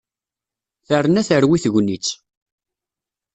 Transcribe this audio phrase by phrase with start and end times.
[0.87, 2.07] Terna terwi tegnit.